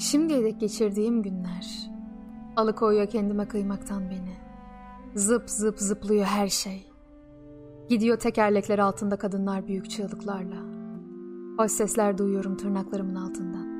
[0.00, 1.90] Şimdiye dek geçirdiğim günler
[2.56, 4.36] alıkoyuyor kendime kıymaktan beni.
[5.14, 6.92] Zıp zıp zıplıyor her şey.
[7.88, 10.56] Gidiyor tekerlekler altında kadınlar büyük çığlıklarla.
[11.58, 13.70] Hoş sesler duyuyorum tırnaklarımın altından.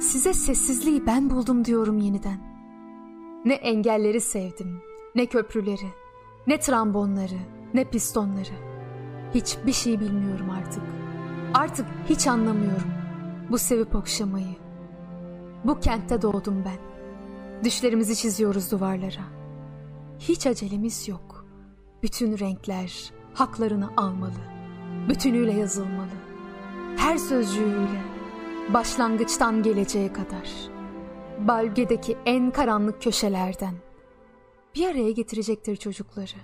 [0.00, 2.38] Size sessizliği ben buldum diyorum yeniden.
[3.44, 4.80] Ne engelleri sevdim,
[5.14, 5.90] ne köprüleri,
[6.46, 7.38] ne trambonları,
[7.74, 8.54] ne pistonları.
[9.34, 10.82] Hiçbir şey bilmiyorum artık.
[11.54, 12.90] Artık hiç anlamıyorum
[13.50, 14.65] bu sevip okşamayı.
[15.66, 16.78] Bu kentte doğdum ben.
[17.64, 19.24] Düşlerimizi çiziyoruz duvarlara.
[20.18, 21.46] Hiç acelemiz yok.
[22.02, 24.40] Bütün renkler haklarını almalı.
[25.08, 26.16] Bütünüyle yazılmalı.
[26.96, 28.02] Her sözcüğüyle
[28.68, 30.50] başlangıçtan geleceğe kadar.
[31.38, 33.74] Balgedeki en karanlık köşelerden
[34.74, 36.38] bir araya getirecektir çocukları.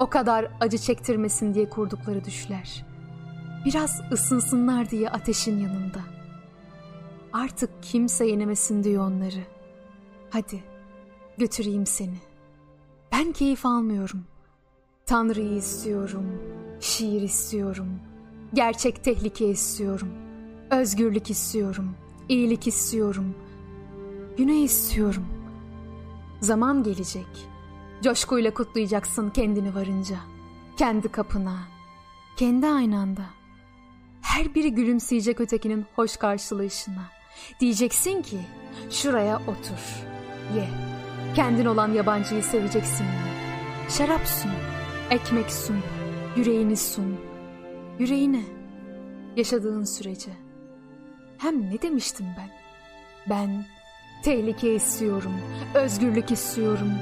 [0.00, 2.86] O kadar acı çektirmesin diye kurdukları düşler.
[3.64, 6.15] Biraz ısınsınlar diye ateşin yanında.
[7.36, 9.42] Artık kimse yenemesin diyor onları.
[10.30, 10.64] Hadi
[11.38, 12.16] götüreyim seni.
[13.12, 14.24] Ben keyif almıyorum.
[15.06, 16.26] Tanrı'yı istiyorum,
[16.80, 17.88] şiir istiyorum,
[18.54, 20.08] gerçek tehlike istiyorum,
[20.70, 21.96] özgürlük istiyorum,
[22.28, 23.34] iyilik istiyorum,
[24.36, 25.26] güney istiyorum.
[26.40, 27.48] Zaman gelecek.
[28.02, 30.16] Coşkuyla kutlayacaksın kendini varınca.
[30.76, 31.58] Kendi kapına,
[32.36, 33.24] kendi aynanda.
[34.22, 37.16] Her biri gülümseyecek ötekinin hoş karşılayışına.
[37.60, 38.38] Diyeceksin ki
[38.90, 40.04] şuraya otur,
[40.56, 40.68] ye.
[41.34, 43.06] Kendin olan yabancıyı seveceksin.
[43.88, 44.50] Şarap sun,
[45.10, 45.80] ekmek sun,
[46.36, 47.16] yüreğini sun.
[47.98, 48.42] Yüreğine,
[49.36, 50.30] yaşadığın sürece.
[51.38, 52.50] Hem ne demiştim ben?
[53.30, 53.64] Ben
[54.22, 55.32] tehlike istiyorum,
[55.74, 56.92] özgürlük istiyorum,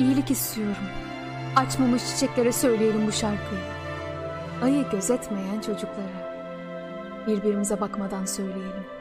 [0.00, 0.84] iyilik istiyorum.
[1.56, 3.60] Açmamış çiçeklere söyleyelim bu şarkıyı.
[4.62, 6.30] Ayı gözetmeyen çocuklara.
[7.26, 8.99] Birbirimize bakmadan söyleyelim.